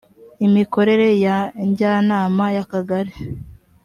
imikorere 0.45 1.07
ya 1.25 1.37
njyanama 1.67 2.45
y 2.55 2.59
akagari 2.63 3.13